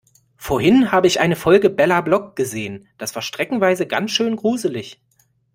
Vorhin 0.37 0.91
habe 0.91 1.05
ich 1.05 1.19
eine 1.19 1.35
Folge 1.35 1.69
Bella 1.69 2.01
Block 2.01 2.35
gesehen, 2.35 2.87
das 2.97 3.13
war 3.13 3.21
streckenweise 3.21 3.85
ganz 3.85 4.09
schön 4.09 4.35
gruselig. 4.35 4.99